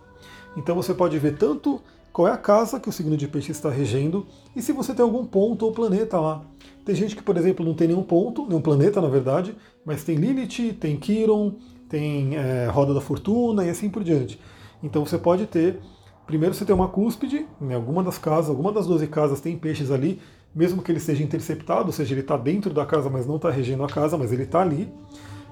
Então 0.57 0.75
você 0.75 0.95
pode 0.95 1.19
ver 1.19 1.37
tanto 1.37 1.81
qual 2.12 2.29
é 2.29 2.33
a 2.33 2.37
casa 2.37 2.81
que 2.81 2.88
o 2.88 2.93
signo 2.93 3.17
de 3.17 3.29
peixes 3.29 3.57
está 3.57 3.71
regendo 3.71 4.27
e 4.57 4.62
se 4.62 4.73
você 4.73 4.95
tem 4.95 5.03
algum 5.03 5.25
ponto 5.25 5.65
ou 5.65 5.73
planeta 5.73 6.19
lá. 6.19 6.43
Tem 6.85 6.95
gente 6.95 7.15
que, 7.15 7.23
por 7.23 7.37
exemplo, 7.37 7.65
não 7.65 7.75
tem 7.75 7.88
nenhum 7.88 8.03
ponto, 8.03 8.47
nenhum 8.47 8.62
planeta, 8.62 9.00
na 9.00 9.09
verdade, 9.09 9.55
mas 9.85 10.05
tem 10.05 10.17
Lilith, 10.17 10.75
tem 10.81 10.97
Quiron, 10.97 11.55
tem 11.88 12.37
é, 12.37 12.67
Roda 12.67 12.95
da 12.95 13.00
Fortuna 13.00 13.65
e 13.65 13.71
assim 13.71 13.88
por 13.91 14.03
diante. 14.03 14.41
Então 14.83 15.05
você 15.05 15.19
pode 15.19 15.47
ter, 15.47 15.81
primeiro 16.27 16.55
você 16.55 16.65
tem 16.65 16.75
uma 16.75 16.88
cúspide, 16.88 17.47
em 17.61 17.75
alguma 17.75 18.03
das 18.03 18.19
casas, 18.19 18.50
alguma 18.50 18.73
das 18.73 18.87
12 18.87 19.07
casas 19.09 19.41
tem 19.41 19.57
peixes 19.57 19.91
ali, 19.91 20.21
mesmo 20.55 20.83
que 20.83 20.91
ele 20.91 21.00
seja 21.00 21.23
interceptado, 21.23 21.87
ou 21.87 21.93
seja, 21.93 22.15
ele 22.15 22.23
está 22.23 22.37
dentro 22.37 22.73
da 22.73 22.87
casa, 22.87 23.11
mas 23.11 23.27
não 23.27 23.37
está 23.37 23.50
regendo 23.50 23.85
a 23.85 23.88
casa, 23.88 24.17
mas 24.17 24.33
ele 24.33 24.45
está 24.45 24.61
ali. 24.61 24.93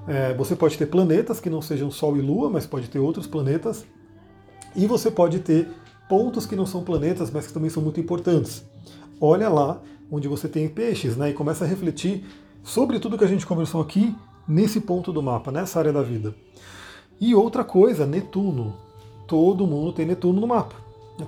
É, 0.08 0.34
você 0.34 0.54
pode 0.54 0.78
ter 0.78 0.86
planetas 0.86 1.40
que 1.40 1.50
não 1.50 1.60
sejam 1.60 1.90
Sol 1.90 2.16
e 2.16 2.20
Lua, 2.20 2.48
mas 2.48 2.66
pode 2.66 2.88
ter 2.88 2.98
outros 2.98 3.26
planetas. 3.26 3.84
E 4.74 4.86
você 4.86 5.10
pode 5.10 5.40
ter 5.40 5.68
pontos 6.08 6.46
que 6.46 6.56
não 6.56 6.66
são 6.66 6.82
planetas, 6.82 7.30
mas 7.30 7.46
que 7.46 7.52
também 7.52 7.70
são 7.70 7.82
muito 7.82 8.00
importantes. 8.00 8.64
Olha 9.20 9.48
lá 9.48 9.80
onde 10.10 10.28
você 10.28 10.48
tem 10.48 10.68
peixes, 10.68 11.16
né? 11.16 11.30
E 11.30 11.34
começa 11.34 11.64
a 11.64 11.68
refletir 11.68 12.24
sobre 12.62 12.98
tudo 12.98 13.18
que 13.18 13.24
a 13.24 13.28
gente 13.28 13.46
conversou 13.46 13.80
aqui 13.80 14.14
nesse 14.46 14.80
ponto 14.80 15.12
do 15.12 15.22
mapa, 15.22 15.50
nessa 15.50 15.78
área 15.78 15.92
da 15.92 16.02
vida. 16.02 16.34
E 17.20 17.34
outra 17.34 17.64
coisa, 17.64 18.06
Netuno. 18.06 18.74
Todo 19.26 19.66
mundo 19.66 19.92
tem 19.92 20.06
Netuno 20.06 20.40
no 20.40 20.46
mapa. 20.46 20.76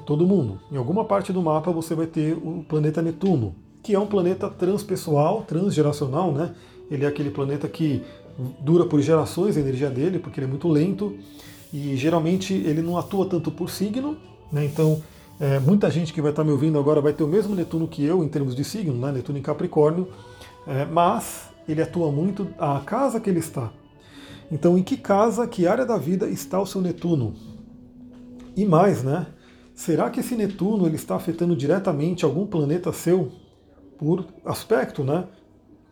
Todo 0.05 0.27
mundo. 0.27 0.61
Em 0.71 0.77
alguma 0.77 1.05
parte 1.05 1.33
do 1.33 1.43
mapa 1.43 1.73
você 1.73 1.95
vai 1.95 2.07
ter 2.07 2.35
o 2.35 2.65
planeta 2.69 3.01
Netuno, 3.01 3.55
que 3.83 3.95
é 3.95 3.99
um 3.99 4.07
planeta 4.07 4.49
transpessoal, 4.49 5.43
transgeracional, 5.43 6.31
né? 6.31 6.55
Ele 6.91 7.05
é 7.05 7.09
aquele 7.09 7.31
planeta 7.31 7.67
que 7.69 8.03
dura 8.61 8.85
por 8.85 9.01
gerações 9.01 9.57
a 9.57 9.61
energia 9.61 9.91
dele, 9.91 10.19
porque 10.19 10.39
ele 10.39 10.47
é 10.47 10.51
muito 10.51 10.69
lento 10.69 11.17
e 11.73 11.97
geralmente 11.97 12.55
ele 12.55 12.83
não 12.83 12.97
atua 12.97 13.27
tanto 13.27 13.51
por 13.51 13.69
signo, 13.69 14.17
né? 14.53 14.65
Então 14.65 15.03
é, 15.41 15.61
muita 15.61 15.89
gente 15.89 16.13
que 16.13 16.21
vai 16.21 16.31
estar 16.31 16.43
me 16.43 16.51
ouvindo 16.51 16.79
agora 16.79 17.01
vai 17.01 17.13
ter 17.13 17.23
o 17.23 17.29
mesmo 17.29 17.55
Netuno 17.55 17.87
que 17.87 18.05
eu 18.05 18.25
em 18.25 18.29
termos 18.29 18.57
de 18.57 18.65
signo, 18.65 18.95
né? 18.95 19.13
Netuno 19.13 19.39
em 19.39 19.43
Capricórnio, 19.43 20.09
é, 20.67 20.85
mas 20.85 21.49
ele 21.69 21.81
atua 21.81 22.11
muito 22.11 22.49
a 22.59 22.81
casa 22.81 23.21
que 23.21 23.31
ele 23.31 23.39
está. 23.39 23.71
Então, 24.51 24.77
em 24.77 24.83
que 24.83 24.97
casa, 24.97 25.47
que 25.47 25.67
área 25.67 25.87
da 25.87 25.97
vida 25.97 26.29
está 26.29 26.61
o 26.61 26.67
seu 26.67 26.81
Netuno? 26.81 27.35
E 28.57 28.65
mais, 28.65 29.05
né? 29.05 29.29
Será 29.75 30.11
que 30.11 30.19
esse 30.19 30.35
Netuno 30.35 30.87
ele 30.87 30.97
está 30.97 31.15
afetando 31.15 31.55
diretamente 31.55 32.25
algum 32.25 32.45
planeta 32.45 32.93
seu 32.93 33.31
por 33.97 34.25
aspecto, 34.45 35.05
né? 35.05 35.25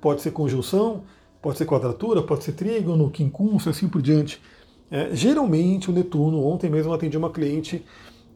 Pode 0.01 0.23
ser 0.23 0.33
conjunção, 0.33 1.05
pode 1.41 1.59
ser 1.59 1.67
quadratura, 1.67 2.21
pode 2.21 2.43
ser 2.43 2.53
trígono, 2.53 3.11
quincúncio, 3.11 3.71
assim 3.71 3.87
por 3.87 4.03
diante. 4.03 4.43
É, 4.91 5.15
geralmente 5.15 5.89
o 5.89 5.93
Netuno, 5.93 6.45
ontem 6.45 6.69
mesmo 6.69 6.93
atendi 6.93 7.17
uma 7.17 7.31
cliente 7.31 7.85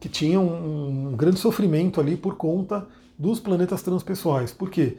que 0.01 0.09
tinha 0.09 0.39
um, 0.39 1.11
um 1.11 1.15
grande 1.15 1.39
sofrimento 1.39 2.01
ali 2.01 2.17
por 2.17 2.35
conta 2.35 2.87
dos 3.17 3.39
planetas 3.39 3.83
transpessoais. 3.83 4.51
Por 4.51 4.71
quê? 4.71 4.97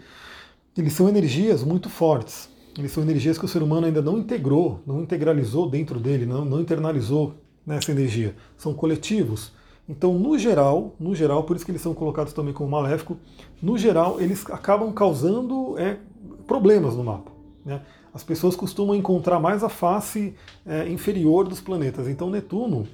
Eles 0.78 0.92
são 0.92 1.08
energias 1.08 1.64
muito 1.64 1.90
fortes. 1.90 2.48
Eles 2.78 2.92
são 2.92 3.02
energias 3.02 3.36
que 3.36 3.44
o 3.44 3.48
ser 3.48 3.64
humano 3.64 3.86
ainda 3.86 4.00
não 4.00 4.16
integrou, 4.16 4.80
não 4.86 5.02
integralizou 5.02 5.68
dentro 5.68 5.98
dele, 5.98 6.24
não, 6.24 6.44
não 6.44 6.60
internalizou 6.60 7.34
nessa 7.66 7.90
energia. 7.90 8.36
São 8.56 8.72
coletivos. 8.72 9.52
Então, 9.88 10.14
no 10.14 10.38
geral, 10.38 10.94
no 11.00 11.16
geral, 11.16 11.42
por 11.42 11.56
isso 11.56 11.64
que 11.64 11.72
eles 11.72 11.82
são 11.82 11.92
colocados 11.92 12.32
também 12.32 12.54
como 12.54 12.70
maléfico, 12.70 13.16
no 13.60 13.76
geral, 13.76 14.20
eles 14.20 14.48
acabam 14.50 14.92
causando 14.92 15.76
é, 15.78 15.98
problemas 16.46 16.94
no 16.94 17.02
mapa. 17.02 17.32
Né? 17.64 17.82
As 18.14 18.22
pessoas 18.22 18.54
costumam 18.54 18.94
encontrar 18.94 19.40
mais 19.40 19.64
a 19.64 19.68
face 19.68 20.36
é, 20.64 20.88
inferior 20.88 21.48
dos 21.48 21.60
planetas. 21.60 22.06
Então, 22.06 22.30
Netuno, 22.30 22.86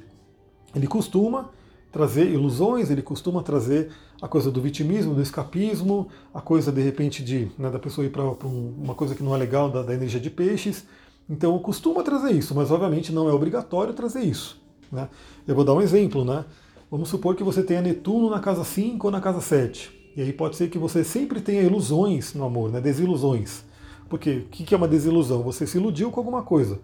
ele 0.74 0.86
costuma 0.86 1.50
trazer 1.90 2.30
ilusões, 2.30 2.90
ele 2.90 3.02
costuma 3.02 3.42
trazer 3.42 3.90
a 4.20 4.28
coisa 4.28 4.50
do 4.50 4.60
vitimismo, 4.60 5.14
do 5.14 5.22
escapismo, 5.22 6.08
a 6.34 6.40
coisa 6.40 6.70
de 6.72 6.82
repente 6.82 7.22
de 7.22 7.50
né, 7.58 7.70
da 7.70 7.78
pessoa 7.78 8.06
ir 8.06 8.10
para 8.10 8.22
um, 8.22 8.74
uma 8.78 8.94
coisa 8.94 9.14
que 9.14 9.22
não 9.22 9.34
é 9.34 9.38
legal 9.38 9.70
da, 9.70 9.82
da, 9.82 9.94
energia 9.94 10.20
de 10.20 10.30
peixes. 10.30 10.84
Então 11.28 11.58
costuma 11.58 12.02
trazer 12.02 12.32
isso, 12.32 12.54
mas 12.54 12.70
obviamente 12.70 13.12
não 13.12 13.28
é 13.28 13.32
obrigatório 13.32 13.94
trazer 13.94 14.22
isso. 14.22 14.60
Né? 14.90 15.08
Eu 15.46 15.54
vou 15.54 15.64
dar 15.64 15.74
um 15.74 15.80
exemplo, 15.80 16.24
né? 16.24 16.44
Vamos 16.90 17.10
supor 17.10 17.36
que 17.36 17.44
você 17.44 17.62
tenha 17.62 17.82
Netuno 17.82 18.30
na 18.30 18.40
casa 18.40 18.64
5 18.64 19.06
ou 19.06 19.10
na 19.10 19.20
casa 19.20 19.40
7. 19.40 20.12
E 20.16 20.22
aí 20.22 20.32
pode 20.32 20.56
ser 20.56 20.68
que 20.68 20.78
você 20.78 21.04
sempre 21.04 21.40
tenha 21.40 21.62
ilusões 21.62 22.32
no 22.32 22.44
amor, 22.44 22.72
né? 22.72 22.80
desilusões. 22.80 23.62
Porque 24.08 24.38
o 24.38 24.44
que 24.46 24.74
é 24.74 24.76
uma 24.76 24.88
desilusão? 24.88 25.42
Você 25.42 25.66
se 25.66 25.76
iludiu 25.76 26.10
com 26.10 26.18
alguma 26.18 26.42
coisa. 26.42 26.80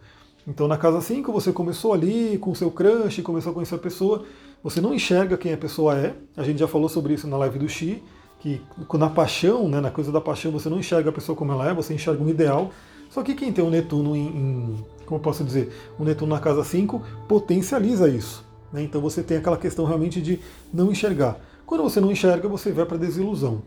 Então 0.47 0.69
na 0.69 0.77
casa 0.77 1.01
5 1.01 1.33
você 1.33 1.53
começou 1.53 1.93
ali 1.93 2.39
com 2.39 2.51
o 2.51 2.55
seu 2.55 2.71
crush, 2.71 3.23
começou 3.23 3.51
a 3.51 3.55
conhecer 3.55 3.75
a 3.75 3.79
pessoa, 3.79 4.25
você 4.63 4.81
não 4.81 4.95
enxerga 4.95 5.37
quem 5.37 5.53
a 5.53 5.57
pessoa 5.57 5.97
é. 5.97 6.15
A 6.37 6.43
gente 6.43 6.59
já 6.59 6.69
falou 6.69 6.89
sobre 6.89 7.15
isso 7.15 7.27
na 7.27 7.37
live 7.39 7.59
do 7.59 7.69
Xi, 7.69 8.03
que 8.41 8.61
na 8.95 9.09
paixão, 9.09 9.69
né, 9.69 9.81
na 9.81 9.91
coisa 9.91 10.13
da 10.13 10.21
paixão, 10.21 10.53
você 10.53 10.69
não 10.69 10.79
enxerga 10.79 11.11
a 11.11 11.13
pessoa 11.13 11.35
como 11.37 11.53
ela 11.53 11.71
é, 11.71 11.75
você 11.75 11.95
enxerga 11.95 12.23
um 12.23 12.29
ideal. 12.29 12.71
Só 13.09 13.23
que 13.23 13.35
quem 13.35 13.53
tem 13.53 13.65
um 13.65 13.71
Netuno 13.71 14.15
em, 14.15 14.27
em 14.27 14.85
como 15.07 15.19
eu 15.19 15.23
posso 15.23 15.45
dizer, 15.45 15.73
um 15.99 16.05
Netuno 16.05 16.35
na 16.35 16.41
casa 16.41 16.65
5 16.65 17.03
potencializa 17.29 18.09
isso. 18.09 18.45
Né? 18.73 18.83
Então 18.83 19.01
você 19.01 19.23
tem 19.23 19.37
aquela 19.37 19.57
questão 19.57 19.85
realmente 19.85 20.21
de 20.21 20.41
não 20.73 20.91
enxergar. 20.91 21.39
Quando 21.65 21.83
você 21.83 22.01
não 22.01 22.11
enxerga, 22.11 22.49
você 22.49 22.73
vai 22.73 22.85
para 22.85 22.97
desilusão. 22.97 23.63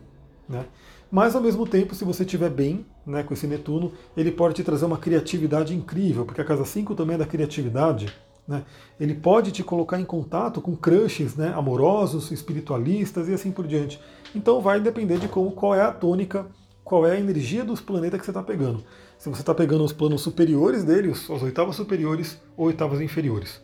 Né? 0.48 0.64
Mas 1.10 1.34
ao 1.34 1.40
mesmo 1.40 1.66
tempo, 1.66 1.94
se 1.94 2.04
você 2.04 2.22
estiver 2.22 2.50
bem 2.50 2.84
né, 3.06 3.22
com 3.22 3.32
esse 3.32 3.46
Netuno, 3.46 3.92
ele 4.16 4.30
pode 4.30 4.54
te 4.54 4.62
trazer 4.62 4.84
uma 4.84 4.98
criatividade 4.98 5.74
incrível, 5.74 6.24
porque 6.24 6.40
a 6.40 6.44
casa 6.44 6.64
5 6.64 6.94
também 6.94 7.14
é 7.14 7.18
da 7.18 7.26
criatividade. 7.26 8.12
Né? 8.46 8.64
Ele 9.00 9.14
pode 9.14 9.50
te 9.50 9.62
colocar 9.62 9.98
em 9.98 10.04
contato 10.04 10.60
com 10.60 10.76
crushes 10.76 11.34
né, 11.34 11.52
amorosos, 11.54 12.30
espiritualistas 12.30 13.28
e 13.28 13.34
assim 13.34 13.50
por 13.50 13.66
diante. 13.66 14.00
Então 14.34 14.60
vai 14.60 14.80
depender 14.80 15.18
de 15.18 15.28
como, 15.28 15.50
qual 15.52 15.74
é 15.74 15.82
a 15.82 15.92
tônica, 15.92 16.46
qual 16.84 17.06
é 17.06 17.12
a 17.12 17.20
energia 17.20 17.64
dos 17.64 17.80
planetas 17.80 18.20
que 18.20 18.26
você 18.26 18.30
está 18.30 18.42
pegando. 18.42 18.82
Se 19.18 19.28
você 19.28 19.40
está 19.40 19.54
pegando 19.54 19.84
os 19.84 19.92
planos 19.92 20.20
superiores 20.22 20.84
dele, 20.84 21.10
as 21.10 21.42
oitavas 21.42 21.76
superiores 21.76 22.40
ou 22.56 22.66
oitavas 22.66 23.00
inferiores. 23.00 23.60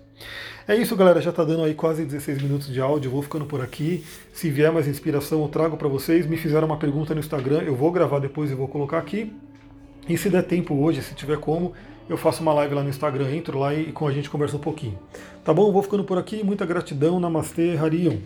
É 0.67 0.75
isso, 0.75 0.97
galera. 0.97 1.21
Já 1.21 1.31
está 1.31 1.45
dando 1.45 1.65
aí 1.65 1.75
quase 1.75 2.05
16 2.05 2.43
minutos 2.43 2.73
de 2.73 2.81
áudio. 2.81 3.11
Vou 3.11 3.23
ficando 3.23 3.45
por 3.45 3.61
aqui. 3.61 4.05
Se 4.33 4.51
vier 4.51 4.73
mais 4.73 4.89
inspiração, 4.89 5.43
eu 5.43 5.49
trago 5.49 5.77
para 5.77 5.89
vocês. 5.89 6.27
Me 6.27 6.37
fizeram 6.37 6.67
uma 6.67 6.79
pergunta 6.79 7.15
no 7.15 7.21
Instagram. 7.21 7.63
Eu 7.63 7.75
vou 7.75 7.93
gravar 7.93 8.19
depois 8.19 8.51
e 8.51 8.55
vou 8.55 8.69
colocar 8.69 8.99
aqui. 8.99 9.33
E 10.09 10.17
se 10.17 10.31
der 10.31 10.43
tempo 10.43 10.75
hoje, 10.75 11.03
se 11.03 11.15
tiver 11.15 11.39
como, 11.39 11.73
eu 12.09 12.17
faço 12.17 12.43
uma 12.43 12.53
live 12.55 12.75
lá 12.75 12.83
no 12.83 12.89
Instagram. 12.89 13.35
Entro 13.35 13.59
lá 13.59 13.75
e 13.75 13.93
com 13.93 14.07
a 14.07 14.13
gente 14.13 14.31
conversa 14.31 14.57
um 14.57 14.61
pouquinho. 14.61 14.99
Tá 15.45 15.53
bom? 15.53 15.71
Vou 15.71 15.83
ficando 15.83 16.05
por 16.05 16.19
aqui. 16.19 16.43
Muita 16.43 16.65
gratidão. 16.65 17.21
Namastê, 17.21 17.77
Harion. 17.77 18.19